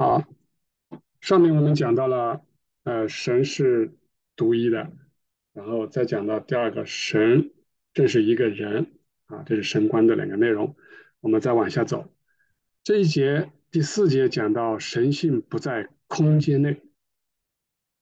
[0.00, 0.24] 好，
[1.20, 2.42] 上面我们讲到了，
[2.84, 3.92] 呃，神是
[4.34, 4.90] 独一的，
[5.52, 7.52] 然后再讲到第二个，神
[7.92, 8.86] 正是一个人
[9.26, 10.74] 啊，这是神观的两个内容。
[11.20, 12.10] 我们再往下走，
[12.82, 16.80] 这一节第四节讲到神性不在空间内，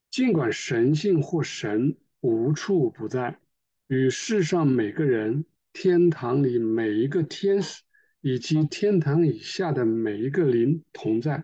[0.08, 3.40] 尽管神性或神无处不在，
[3.88, 7.82] 与世上每个人、天堂里每一个天使
[8.20, 11.42] 以及天堂以下的每一个灵同在。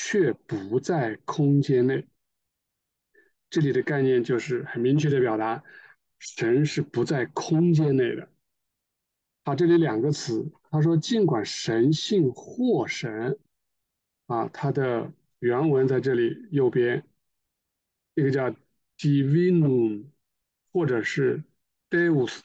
[0.00, 2.06] 却不在空间内。
[3.50, 5.64] 这里的概念就是很明确的表达，
[6.20, 8.30] 神是不在空间内的。
[9.44, 13.40] 好，这里两个词，他说尽管神性或神，
[14.26, 17.04] 啊，它的原文在这里右边，
[18.14, 18.54] 一个叫
[18.96, 20.06] divinum，
[20.70, 21.42] 或者是
[21.90, 22.38] deus。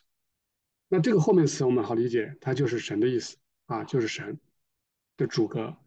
[0.87, 4.39] 那这个后面词我们好理解，它就是神的意思啊，就是神
[5.17, 5.77] 的主格。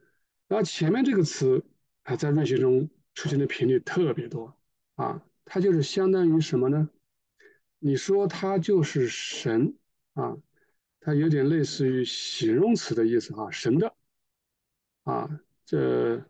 [0.48, 1.64] 然后前面这个词
[2.04, 4.56] 啊，在论学中出现的频率特别多
[4.94, 6.88] 啊，它就是相当于什么呢？
[7.80, 9.76] 你说它就是神
[10.14, 10.36] 啊，
[11.00, 13.92] 它有点类似于形容词的意思哈，神的
[15.02, 16.24] 啊，这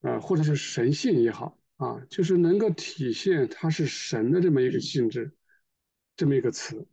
[0.00, 5.32] 啊或者是神性也好啊，就是能够体现它是神的这么一个性质，
[6.16, 6.88] 这么一个词。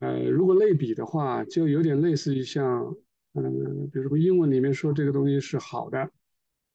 [0.00, 2.94] 呃，如果类比的话，就有点类似于像。
[3.34, 6.04] 嗯，比如说英文里面说这个东西是好的，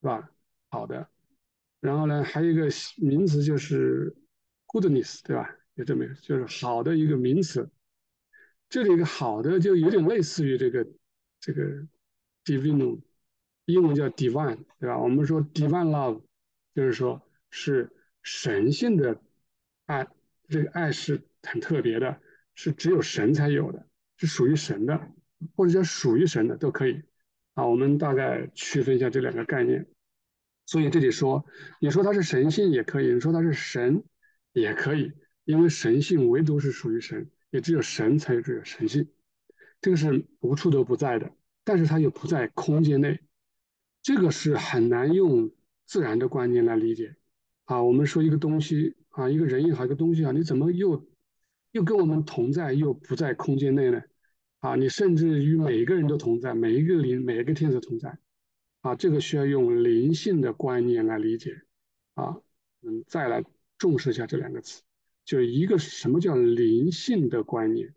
[0.01, 0.29] 是吧？
[0.69, 1.09] 好的。
[1.79, 4.15] 然后呢，还有一个名词就是
[4.67, 5.49] goodness，对吧？
[5.75, 7.69] 就这么就是好的一个名词。
[8.69, 10.87] 这里一个好的就有点类似于这个
[11.39, 11.61] 这个
[12.45, 13.01] divine，
[13.65, 14.97] 英文叫 divine，对吧？
[14.97, 16.21] 我们说 divine love，
[16.73, 19.21] 就是说是神性的
[19.85, 20.07] 爱，
[20.47, 22.21] 这个爱是很特别的，
[22.55, 23.85] 是只有神才有的，
[24.17, 25.11] 是属于神的。
[25.55, 27.01] 或者叫属于神的都可以
[27.53, 29.87] 啊，我们大概区分一下这两个概念。
[30.65, 31.45] 所以这里说，
[31.81, 34.03] 你说它是神性也可以，你说它是神
[34.53, 35.11] 也可以，
[35.43, 39.09] 因为神性唯独是属于神，也只有神才有这个神性，
[39.81, 41.31] 这个是无处都不在的，
[41.65, 43.19] 但是它又不在空间内，
[44.01, 45.51] 这个是很难用
[45.85, 47.17] 自然的观念来理解
[47.65, 47.83] 啊。
[47.83, 51.05] 我们说一个东西啊，一个人也好，一个东西啊，你怎么又
[51.71, 54.01] 又跟我们同在，又不在空间内呢？
[54.63, 58.17] 啊，你甚至与每一个人都同在，每一个灵、每一个天使同在，
[58.79, 61.63] 啊，这个需要用灵性的观念来理解，
[62.13, 62.37] 啊，
[62.81, 63.43] 嗯，再来
[63.77, 64.81] 重视一下这两个词，
[65.25, 67.93] 就一个什么叫灵性的观念，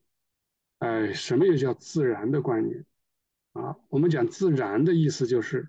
[0.80, 2.84] 哎，什么又叫自然的观念？
[3.52, 5.68] 啊，我们讲自然的意思就是，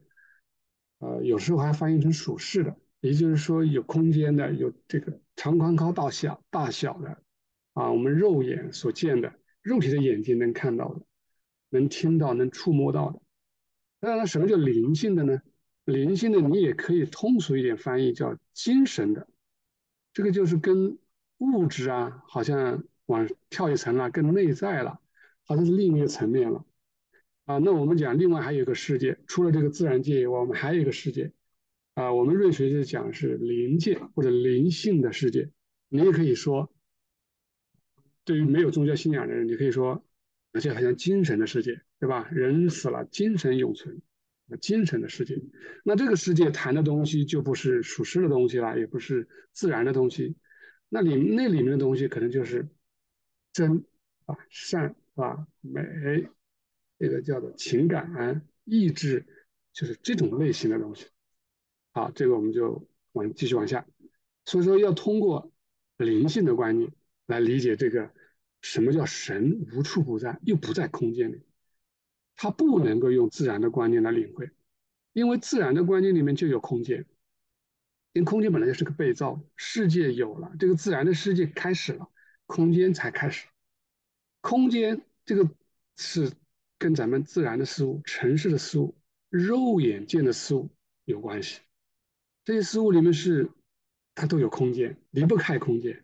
[0.97, 7.22] 呃，有时候还翻译成属世的，也就是说有空间的，有这个长宽高大小大小的，
[7.74, 9.31] 啊，我们肉眼所见的。
[9.67, 11.01] 肉体的眼睛能看到的，
[11.67, 13.22] 能听到、能触摸到的。
[14.00, 15.41] 当然了，什么叫灵性的呢？
[15.83, 19.28] 灵性的你也可以通俗一点翻译叫精神的。
[20.13, 20.97] 这个就是跟
[21.39, 25.01] 物质啊，好像往跳一层了，更内在了，
[25.44, 26.66] 好像是另一个层面了。
[27.44, 31.34] 啊，那我们讲另外还有一个世界，除了这个自然界以外，我们还有一个世界。
[31.95, 35.51] 啊，我们瑞学就讲是灵界或者灵性的世界。
[35.89, 36.72] 你也可以说。
[38.27, 40.05] 对于没有宗教信仰的人，你可以说，
[40.51, 42.27] 而且好像精神的世界，对吧？
[42.29, 44.01] 人死了，精神永存，
[44.59, 45.41] 精神的世界。
[45.85, 50.35] 那这个世界谈的东西就不是属实的东西了，也不是自然的东西。
[50.89, 52.67] 那里那里面的东西可能就是
[53.53, 53.85] 真
[54.25, 55.81] 啊、善啊、美，
[56.99, 59.25] 这个叫做情感、意志，
[59.71, 61.05] 就是这种类型的东西。
[61.93, 63.87] 好，这个我们就往继续往下。
[64.43, 65.49] 所以说，要通过
[65.97, 66.91] 灵性的观念
[67.27, 68.11] 来理解这个。
[68.59, 71.43] 什么叫神无处不在，又不在空间里？
[72.35, 74.49] 他不能够用自然的观念来领会，
[75.13, 77.05] 因为自然的观念里面就有空间，
[78.13, 82.09] 因为空间本来就是个被造，世界有了，这个自然的世界开始了，
[82.47, 83.47] 空间才开始。
[84.41, 85.49] 空间这个
[85.95, 86.31] 是
[86.79, 88.97] 跟咱们自然的事物、城市的事物、
[89.29, 90.72] 肉眼见的事物
[91.05, 91.61] 有关系，
[92.43, 93.52] 这些事物里面是
[94.16, 96.03] 它都有空间，离不开空间。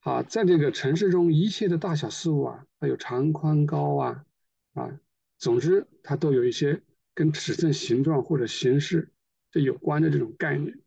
[0.00, 4.24] 啊，在这个城市中，一切的大小事物啊，它有长宽高啊，
[4.74, 5.00] 啊，
[5.38, 6.80] 总之它都有一些
[7.14, 9.12] 跟尺寸、形状或者形式
[9.50, 10.78] 这有关的这种概念，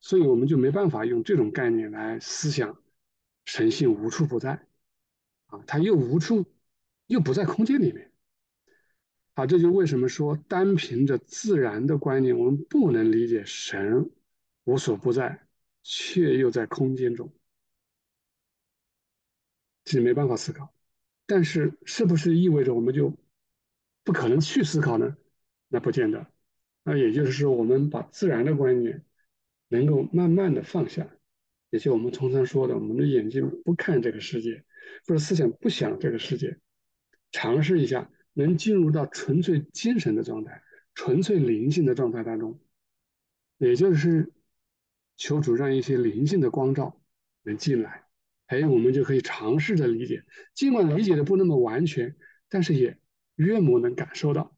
[0.00, 2.80] 所以我们就没办法用这种概念来思想
[3.44, 4.66] 神性无处不在，
[5.46, 6.46] 啊，它又无处
[7.06, 8.10] 又不在空间里面，
[9.34, 14.10] 啊，这就为什么说单凭着自然的观念，我们不能理解神
[14.64, 15.46] 无所不在，
[15.82, 17.30] 却又在空间中。
[19.90, 20.72] 是没办法思考，
[21.26, 23.16] 但是是不是意味着我们就
[24.04, 25.16] 不可能去思考呢？
[25.68, 26.26] 那不见得。
[26.82, 29.04] 那也就是说，我们把自然的观念
[29.68, 31.06] 能够慢慢的放下，
[31.70, 34.64] 也就我们通常说的，我们的眼睛不看这个世界，
[35.06, 36.58] 或者思想不想这个世界，
[37.32, 40.62] 尝试一下能进入到纯粹精神的状态、
[40.94, 42.58] 纯粹灵性的状态当中，
[43.58, 44.32] 也就是
[45.16, 47.00] 求主让一些灵性的光照
[47.42, 48.04] 能进来，
[48.50, 50.24] 哎，我们就可以尝试着理解，
[50.54, 52.16] 尽管理解的不那么完全，
[52.48, 52.98] 但是也
[53.36, 54.54] 约莫能感受到，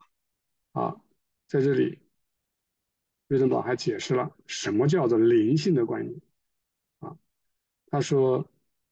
[0.72, 1.00] 啊，
[1.46, 2.00] 在这里。
[3.28, 6.20] 瑞登堡还解释了什么叫做灵性的观念
[6.98, 7.16] 啊？
[7.86, 8.46] 他说，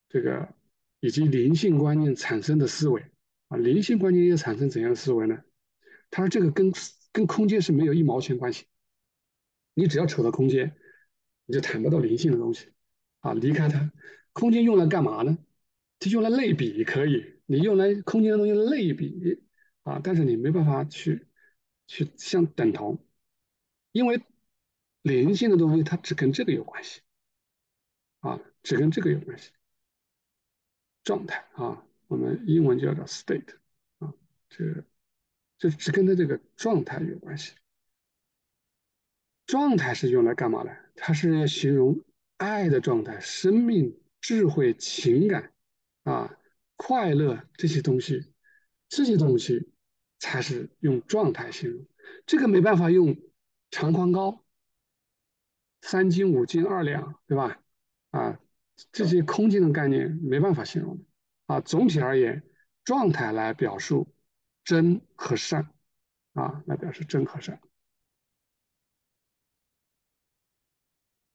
[0.09, 0.55] 这个
[1.01, 3.05] 以及灵性观念产生的思维
[3.49, 5.45] 啊，灵性观念又产生怎样的思维呢？
[6.11, 6.73] 他说这个跟
[7.13, 8.65] 跟空间是没有一毛钱关系。
[9.75, 10.75] 你只要扯到空间，
[11.45, 12.73] 你就谈不到灵性的东西
[13.19, 13.35] 啊。
[13.35, 13.93] 离开它，
[14.33, 15.39] 空间用来干嘛呢？
[15.99, 19.43] 它用来类比可以，你用来空间的东西类比
[19.83, 21.27] 啊，但是你没办法去
[21.87, 22.99] 去相等同，
[23.93, 24.23] 因为。
[25.03, 27.01] 灵性的东西，它只跟这个有关系，
[28.19, 29.51] 啊，只跟这个有关系。
[31.03, 33.55] 状态啊，我们英文叫做 state，
[33.99, 34.13] 啊，
[34.51, 34.85] 这
[35.57, 37.55] 这只跟它这个状态有关系。
[39.47, 40.77] 状态是用来干嘛的？
[40.97, 41.99] 它是形容
[42.37, 45.53] 爱的状态、生命、智慧、情感，
[46.03, 46.37] 啊，
[46.77, 48.33] 快乐这些东西，
[48.89, 49.73] 这些东西
[50.19, 51.87] 才是用状态形容。
[52.27, 53.17] 这个没办法用
[53.71, 54.45] 长宽高。
[55.83, 57.63] 三斤五斤二两，对吧？
[58.11, 58.39] 啊，
[58.93, 61.05] 这些空间的概念没办法形容的
[61.47, 61.61] 啊。
[61.61, 62.43] 总体而言，
[62.85, 64.15] 状态来表述
[64.63, 65.73] 真和善
[66.35, 67.61] 啊，来表示真和善。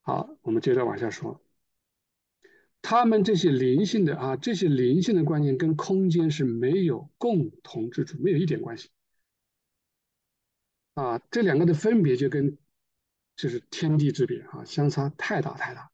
[0.02, 1.44] 好，我们接着往下说，
[2.88, 8.90] 他们这些灵性的啊，这些灵性的观念跟空间是没有共同之处，没有一点关系
[10.94, 11.20] 啊。
[11.32, 12.60] 这两个的分别就跟。
[13.38, 15.92] 就是天地之别啊，相差太大太大。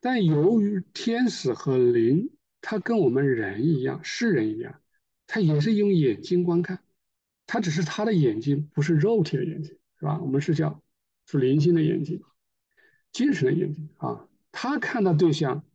[0.00, 2.30] 但由于天使和灵，
[2.62, 4.80] 他跟我们人一样，是人一样，
[5.26, 6.82] 他也是用眼睛观看，
[7.46, 10.18] 他只是他的眼睛不是肉体的眼睛，是吧？
[10.22, 10.82] 我们是叫
[11.26, 12.22] 是灵性的眼睛，
[13.12, 14.26] 精神的眼睛啊。
[14.52, 15.66] 他看到对象，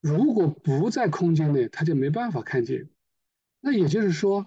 [0.00, 2.88] 如果不在空间内，他就没办法看见。
[3.60, 4.46] 那也就是说，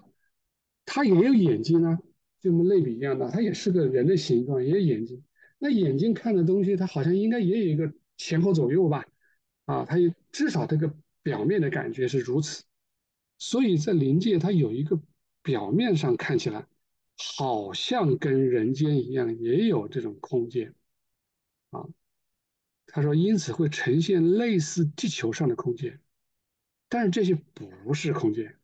[0.84, 1.98] 他也有眼睛啊。
[2.40, 5.22] 就跟类比一样的，它也是个人的形状，也有眼睛。
[5.60, 9.06] 那眼睛看的东西，它好像应该也有一个前后左右吧？
[9.64, 9.96] 啊，它
[10.32, 12.64] 至少这个表面的感觉是如此。
[13.38, 15.00] 所以在灵界，它有一个
[15.40, 16.66] 表面上看起来
[17.16, 20.74] 好像跟人间一样，也有这种空间
[21.70, 21.86] 啊。
[22.86, 26.00] 他说，因此会呈现类似地球上的空间，
[26.88, 28.58] 但是这些不是空间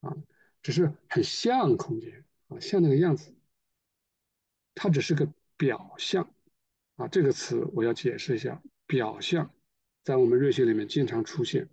[0.00, 0.16] 啊，
[0.62, 2.60] 只是很像空间啊。
[2.60, 3.34] 像那个样子，
[4.74, 6.32] 它只是个表象
[6.96, 7.08] 啊。
[7.08, 9.52] 这个词我要解释一下，表象
[10.04, 11.68] 在我们瑞学里面经常出现。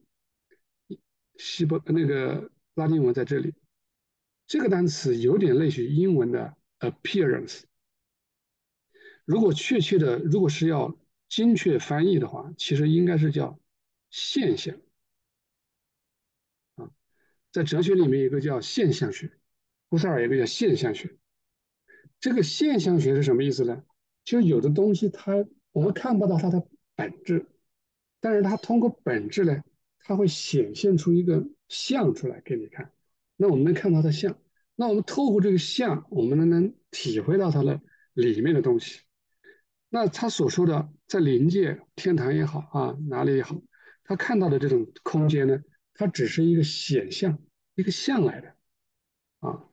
[1.37, 3.53] 西伯那个拉丁文在这里，
[4.47, 7.61] 这个单词有点类似于英文的 appearance。
[9.25, 10.95] 如果确切的，如果是要
[11.31, 13.57] 精确翻译的话，其实应该是叫
[14.09, 14.75] 现象
[16.75, 16.91] 啊。
[17.53, 19.31] 在哲学里面有个叫现象学。
[19.87, 21.17] 胡塞尔有个叫现象学，
[22.19, 23.81] 这个现象学是什么意思呢？
[24.25, 27.45] 就有的东西它我们看不到它的本质，
[28.19, 29.63] 但是它通过本质呢，
[29.99, 32.91] 它会显现出一个像出来给你看。
[33.37, 34.37] 那我们能看到它像，
[34.75, 37.81] 那我们透过这个像，我们能能体会到它的
[38.13, 38.99] 里面的东西。
[39.93, 43.61] 那他所说的在灵界、天堂也好啊，哪里也好，
[44.05, 45.61] 他看到的这种空间呢，
[45.93, 47.37] 它只是一个显象，
[47.75, 48.55] 一个像来的
[49.41, 49.67] 啊。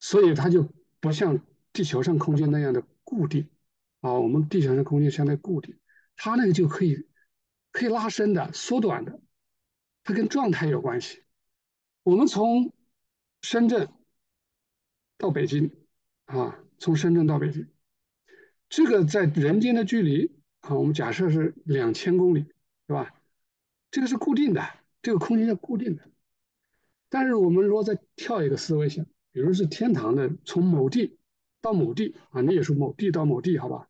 [0.00, 1.38] 所以它就不像
[1.74, 3.50] 地球上空间那样的固定
[4.00, 5.78] 啊，我们地球上空间相对固定，
[6.16, 7.06] 它那个就可以
[7.72, 9.20] 可以拉伸的、缩短的，
[10.02, 11.24] 它跟状态有关系。
[12.04, 12.72] 我们从
[13.42, 13.88] 深圳
[15.18, 15.70] 到北京
[16.24, 17.68] 啊，从深圳到北京，
[18.68, 22.40] 这个在人间的距离啊，我们假设是两千公里，
[22.86, 23.14] 是吧？
[23.90, 24.62] 这个是固定的，
[25.02, 26.02] 这个空间是固定的。
[27.08, 29.06] 但是我们如果再跳一个思维想。
[29.32, 31.18] 比如是天堂的，从某地
[31.60, 33.86] 到某地啊，你也是某地到某地，好吧？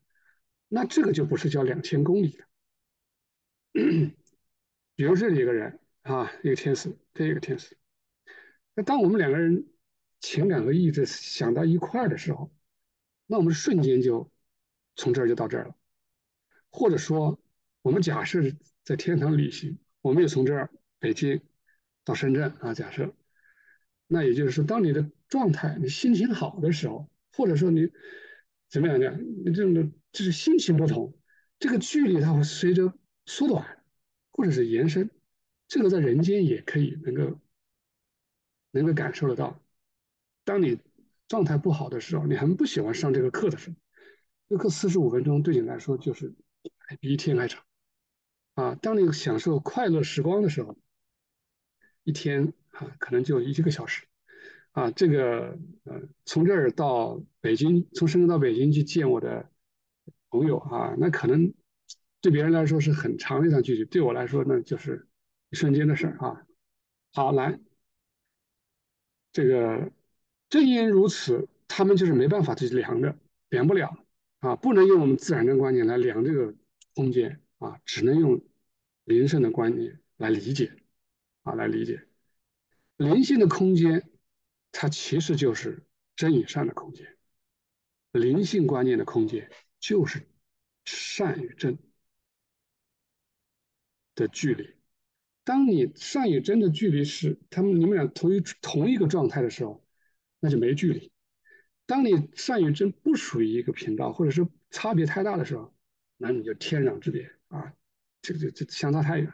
[0.67, 2.47] 那这个就不是叫两千公里了。
[4.97, 7.79] 比如这里一个人啊，一个天使，这一个天使。
[8.75, 9.69] 那当我们两个人
[10.19, 12.53] 情感和意志想到一块儿的时候，
[13.27, 14.29] 那我们瞬间就
[14.97, 15.77] 从这儿就到这儿了。
[16.71, 17.41] 或者说，
[17.83, 18.43] 我们假设
[18.83, 21.41] 在天堂旅行，我们也从这儿北京
[22.05, 23.15] 到深圳啊，假设。
[24.09, 27.91] 那也就是说，当你的状态，你心情好的时候，或者说你
[28.69, 31.19] 怎么样讲，你这种的就是心情不同，
[31.59, 32.93] 这个距离它会随着
[33.25, 33.83] 缩短
[34.31, 35.11] 或者是延伸，
[35.67, 37.41] 这个在人间也可以能够
[38.71, 39.61] 能够感受得到。
[40.45, 40.79] 当你
[41.27, 43.77] 状态不好的时候，你很不喜欢上这个课的时候，
[44.49, 46.35] 这个四十五分钟对你来说就是
[47.01, 47.65] 比一天还长
[48.55, 48.75] 啊。
[48.77, 50.77] 当你享受快乐时光的时候，
[52.05, 54.07] 一天啊可能就一个小时。
[54.73, 59.51] 啊，这个呃，从这儿到北京，从深圳到北京去见我的
[60.29, 61.55] 朋友啊，那可能
[62.21, 65.09] 对别人来说是很长的一段距离，对我来说那就是
[65.49, 66.47] 一瞬间的事儿啊。
[67.15, 67.59] 好，来，
[69.33, 69.91] 这个
[70.51, 73.17] 正因如此，他们就是没办法去量的，
[73.49, 73.97] 量不了
[74.41, 76.55] 啊，不能用我们自然的观念来量这个
[76.95, 78.45] 空间啊，只能用
[79.05, 80.73] 灵性的观念来理解
[81.43, 82.07] 啊，来理解
[82.97, 84.11] 灵性的空间。
[84.79, 87.17] 它其实就是真与善的空间，
[88.13, 89.51] 灵性观念的空间
[89.81, 90.29] 就是
[90.85, 91.79] 善与真
[94.15, 94.75] 的距离。
[95.45, 99.83] 当你善与真的距离是他们你们俩同一同一个状态的时候，
[100.41, 101.11] 那就没距离。
[101.87, 105.75] 当你善与真不属于一个频道，或者是差别太大的时候，
[106.17, 107.73] 那你就天壤之别啊，
[108.21, 109.33] 这个就就相差太远。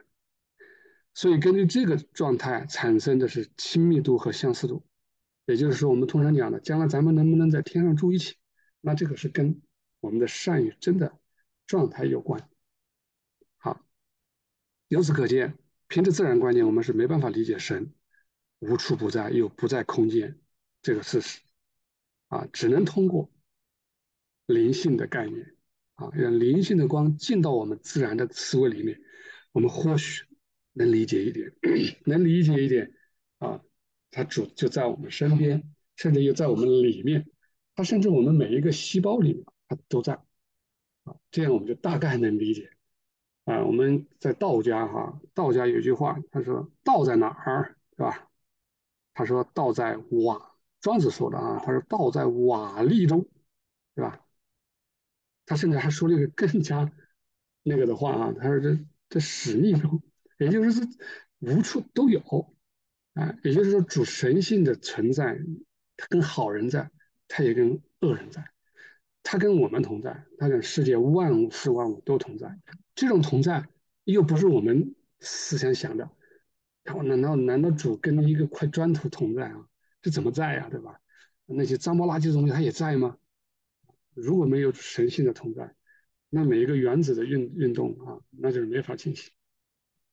[1.14, 4.84] 所以根据这个状态产生的是亲密度和相似度。
[5.44, 8.36] 也就是说，我们通常讲的，将来咱们能不能在天上住一起？
[8.80, 9.60] 那这个是跟
[9.98, 11.18] 我们的善与真的
[11.66, 12.48] 状态有关。
[13.58, 13.84] 好，
[14.86, 17.92] 由此可见，凭着自然观念，我们是没办法理解神
[18.60, 20.38] 无处不在又不在空间
[20.80, 21.40] 这个事实。
[22.32, 23.30] 啊，只能通过
[24.46, 25.54] 灵性的概念，
[25.96, 28.98] 啊，让灵性的光进到我们自然的思维里面，
[29.52, 30.24] 我们或许
[30.72, 31.52] 能理解一点，
[32.06, 32.90] 能理解一点，
[33.38, 33.60] 啊。
[34.14, 35.62] 它主就在我们身边，
[35.96, 37.30] 甚至又在我们里面，
[37.74, 40.12] 它甚至我们每一个细胞里面，它都在，
[41.04, 42.70] 啊，这样我们就大概能理解，
[43.44, 48.30] 啊，我们在道家哈，道家有句话，他说道在哪儿，是吧？
[49.14, 50.51] 他说道在瓦，
[50.82, 53.26] 庄子说的啊，他说道在瓦砾中，
[53.94, 54.20] 对吧？
[55.46, 56.92] 他甚至还说了一个更加
[57.62, 60.02] 那个的话啊，他说这这屎溺中，
[60.38, 60.86] 也就是说
[61.38, 62.20] 无处都有。
[63.14, 65.38] 啊，也就是说，主神性的存在，
[65.98, 66.90] 他跟好人在，
[67.28, 68.42] 他也跟恶人在，
[69.22, 72.58] 他跟我们同在，他跟世界万物事万物都同在。
[72.94, 73.68] 这种同在
[74.04, 76.08] 又不是我们思想想的，
[76.84, 79.68] 然后难道难道主跟一个块砖头同在啊？
[80.02, 80.68] 这怎么在呀？
[80.70, 81.00] 对吧？
[81.46, 83.16] 那些脏包垃圾的东西，它也在吗？
[84.12, 85.74] 如果没有神性的同在，
[86.28, 89.32] 那每一个原子的运运动啊，那就是没法进行，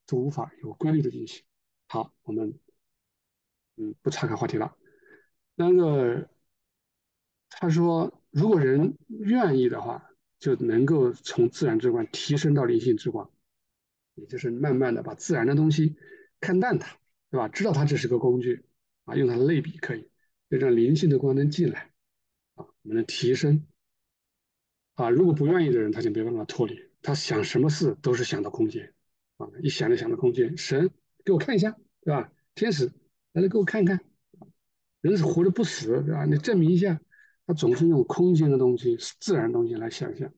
[0.06, 1.44] 都无法有规律的进行。
[1.88, 2.58] 好，我们。
[3.82, 4.76] 嗯，不岔开话题了。
[5.56, 6.30] 那个，
[7.50, 13.32] 他说，如果人愿意的话，就能够从自然之光提升到灵性之光，
[14.16, 15.96] 也就是慢慢的把自然的东西
[16.42, 16.98] 看淡它，
[17.32, 17.48] 对吧？
[17.48, 18.66] 知道它只是个工具
[19.10, 20.08] 啊，用它的类比可以，
[20.50, 21.92] 就让灵性的光能进来
[22.56, 23.66] 啊，我们能提升
[24.94, 25.10] 啊。
[25.10, 28.94] 如果不愿意的人，他就没办法脱离，他想什么事都是想到空间
[29.38, 30.56] 啊，一想就想到空间。
[30.56, 30.92] 神
[31.26, 32.32] 给我看一下，对吧？
[32.54, 32.92] 天使。
[33.34, 34.00] 来了，给我看看，
[35.02, 36.26] 人是活着不死，对吧？
[36.26, 37.00] 你证明一下，
[37.46, 40.34] 他总是用空间的东西、自然东西来想象，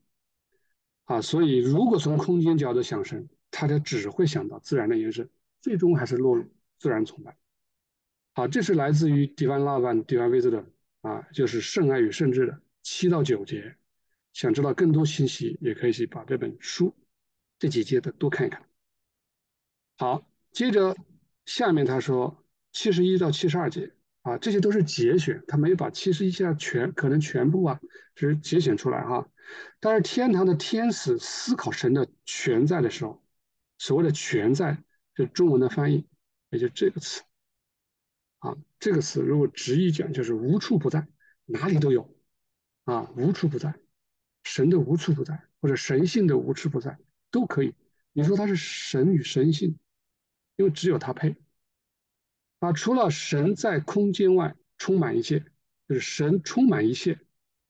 [1.05, 5.29] 啊，所以如果从空间角度想神，他就只会想到自然的延伸，
[5.61, 6.45] 最终还是落入
[6.79, 7.37] 自然崇拜。
[8.33, 10.65] 好，这是来自于 Divine Love and Divine Wisdom
[11.01, 13.75] 啊，就是圣爱与圣智的七到九节。
[14.33, 16.95] 想知道更多信息，也可以去把这本书
[17.59, 18.65] 这几节的多看一看。
[19.97, 20.95] 好，接着
[21.45, 22.37] 下面他说。
[22.73, 27.81] 七十一到七十二节啊，这些都是节选，他没有把七十一下全可能全部啊，
[28.15, 29.27] 只是节选出来哈。
[29.81, 33.21] 但是天堂的天使思考神的全在的时候，
[33.77, 34.81] 所谓的全在，
[35.15, 36.07] 就中文的翻译，
[36.49, 37.23] 也就这个词
[38.41, 41.07] 啊，这个词如果直译讲就是无处不在，
[41.45, 42.11] 哪里都有
[42.85, 43.75] 啊，无处不在，
[44.43, 46.97] 神的无处不在，或者神性的无处不在
[47.29, 47.75] 都可以。
[48.13, 49.77] 你说他是神与神性，
[50.55, 51.35] 因为只有他配。
[52.59, 55.45] 啊，除了神在空间外充满一切，
[55.87, 57.19] 就是神充满一切，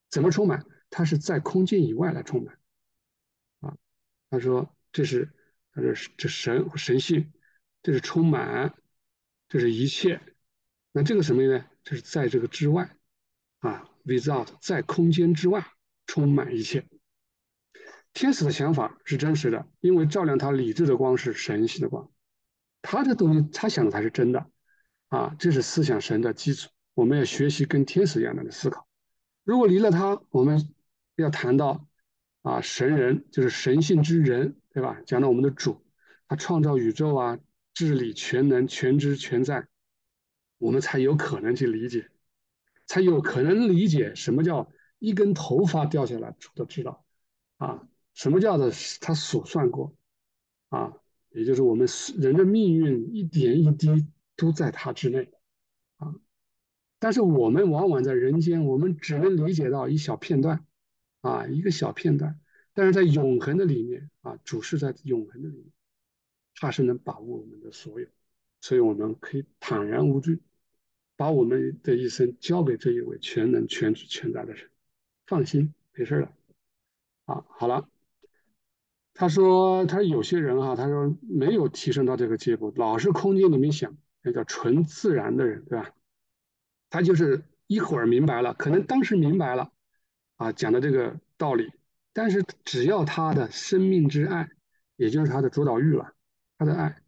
[0.09, 0.65] 怎么充满？
[0.89, 2.57] 他是在空间以外来充满。
[3.59, 3.77] 啊，
[4.29, 5.33] 他说这是，
[5.73, 7.33] 他说这神神性，
[7.83, 8.73] 这是充满，
[9.49, 10.21] 这是一切。
[10.91, 11.65] 那这个什么呢？
[11.83, 12.95] 就是在这个之外，
[13.59, 15.65] 啊，without 在空间之外
[16.05, 16.85] 充满一切。
[18.13, 22.11] 天使的想法是真实的，因为照亮他理智的光是神性的光，
[22.81, 24.45] 他的东西他想的才是真的。
[25.07, 26.69] 啊，这是思想神的基础。
[26.93, 28.87] 我们要学习跟天使一样的思考。
[29.43, 30.73] 如果离了他，我们
[31.15, 31.87] 要谈到
[32.41, 34.97] 啊神人，就是神性之人，对吧？
[35.05, 35.85] 讲到我们的主，
[36.27, 37.39] 他创造宇宙啊，
[37.73, 39.67] 治理全能、全知、全在，
[40.61, 42.11] 我们才有可能去理解，
[42.85, 47.03] 才有可能理解什么叫一根头发掉下来，主都知道
[47.57, 49.95] 啊，什么叫做他所算过
[50.69, 50.93] 啊，
[51.31, 51.87] 也就是我们
[52.17, 55.31] 人的命运一点一滴都在他之内
[55.97, 56.13] 啊。
[56.99, 60.63] 但是我们往往在人间，我们只能理解到一小片段，
[61.21, 62.39] 啊，一个小片段。
[62.73, 65.71] 但是在永恒的里面，啊，主是在永恒的里面，
[66.55, 68.07] 他是能把握我们的所有，
[68.61, 70.39] 所以我们可以坦然无惧，
[71.21, 74.67] 把我们的一生交给这一位全能全知全在的神，
[75.27, 76.33] 放心，没事了。
[77.25, 77.87] 啊，好了，
[79.13, 85.93] 他说他有些人哈，他说没有提升到这个阶步，老是空间里面想，那叫纯自然的人，对吧？
[86.89, 89.71] 他就是一会儿明白了，可能当时明白了，
[90.37, 91.71] 啊，讲的这个道理，
[92.13, 94.49] 但是只要他的生命之爱，
[94.95, 96.15] 也就是他的主导欲了，
[96.57, 96.99] 他的爱，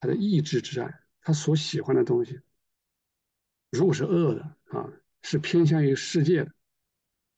[0.00, 2.40] 他的意志之爱，他所喜欢的东西，
[3.72, 6.52] 如果是恶的啊，是偏向于世界的，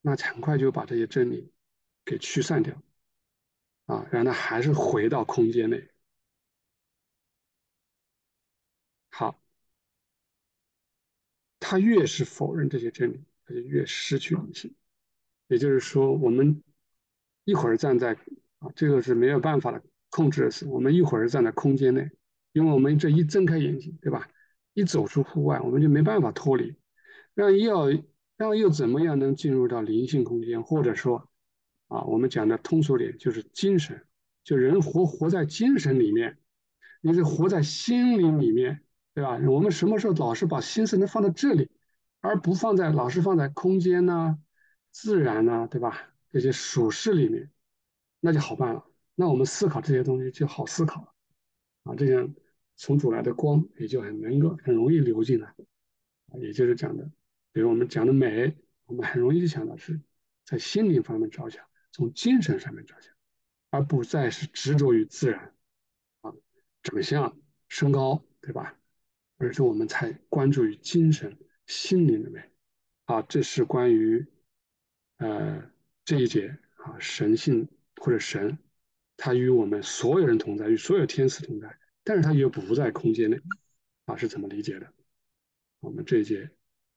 [0.03, 1.51] 那很快就把这些真理
[2.05, 2.75] 给驱散掉，
[3.87, 5.89] 啊，让他还是回到空间内。
[9.11, 9.41] 好。
[11.67, 14.75] 他越是否认这些真理，他就越失去理性。
[15.47, 16.63] 也就是说，我们
[17.45, 18.13] 一会儿站在
[18.59, 20.67] 啊，这个是没有办法的控制的事。
[20.67, 22.11] 我们一会儿站在空间内，
[22.53, 24.29] 因为我们这一睁开眼睛，对吧？
[24.75, 26.77] 一走出户外，我们就没办法脱离。
[27.33, 27.87] 让要
[28.37, 30.63] 让又怎么样能进入到灵性空间？
[30.63, 31.29] 或者说
[31.89, 34.07] 啊，我们讲的通俗点就是精神，
[34.45, 36.39] 就人活活在精神里面，
[37.01, 38.83] 你是活在心灵里面。
[39.17, 39.39] 对吧？
[39.49, 41.71] 我们什么时候老是把心思能放在这里，
[42.21, 44.37] 而不放在老是放在空间呐、
[44.91, 46.13] 自然呐，对吧？
[46.33, 47.49] 这些属事里面，
[48.19, 48.85] 那就好办了。
[49.15, 51.15] 那我们思考这些东西就好思考了
[51.85, 51.95] 啊。
[51.95, 52.35] 这样
[52.77, 55.55] 从主来的光也就很能够很容易流进来。
[56.41, 57.11] 也就是讲的，
[57.53, 58.57] 比如我们讲的美，
[58.87, 60.01] 我们很容易就想到是
[60.45, 63.15] 在心灵方面着想，从精神上面着想，
[63.71, 65.55] 而不再是执着于自然
[66.23, 66.33] 啊、
[66.83, 68.77] 长相、身高，对吧？
[69.37, 72.51] 而是我们才关注于精神、心灵的美，
[73.05, 74.27] 啊，这是关于
[75.19, 75.71] 呃
[76.05, 78.59] 这一节啊神性或者神，
[79.17, 83.41] 他与我们所有人同在，与所有天使同在，但是它又不在空间内，
[84.05, 84.93] 啊是怎么理解的？
[85.81, 86.51] 我们这一节